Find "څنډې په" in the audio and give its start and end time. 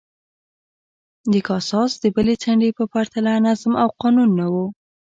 2.43-2.83